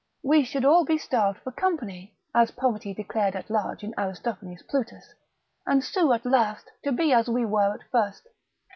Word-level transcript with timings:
We 0.23 0.43
should 0.43 0.65
all 0.65 0.83
be 0.83 0.97
starved 0.97 1.41
for 1.43 1.51
company, 1.51 2.15
as 2.33 2.49
Poverty 2.49 2.91
declared 2.91 3.35
at 3.35 3.51
large 3.51 3.83
in 3.83 3.93
Aristophanes' 3.99 4.63
Plutus, 4.63 5.13
and 5.67 5.83
sue 5.83 6.11
at 6.11 6.25
last 6.25 6.71
to 6.85 6.91
be 6.91 7.13
as 7.13 7.29
we 7.29 7.45
were 7.45 7.75
at 7.75 7.83
first. 7.91 8.27